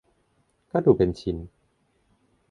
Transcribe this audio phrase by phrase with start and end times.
[0.71, 1.37] ก็ดูเป็นชิ้น